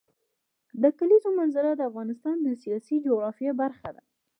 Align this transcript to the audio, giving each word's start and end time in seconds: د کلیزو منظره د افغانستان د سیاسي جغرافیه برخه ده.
د 0.81 0.83
کلیزو 0.97 1.29
منظره 1.39 1.71
د 1.75 1.81
افغانستان 1.89 2.35
د 2.41 2.47
سیاسي 2.63 2.95
جغرافیه 3.05 3.51
برخه 3.61 3.89
ده. 3.95 4.03